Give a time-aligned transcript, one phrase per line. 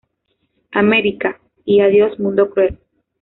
[0.71, 2.79] America" y "Adiós mundo cruel".